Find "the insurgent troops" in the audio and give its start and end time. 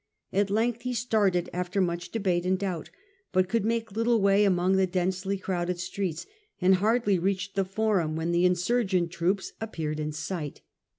8.31-9.53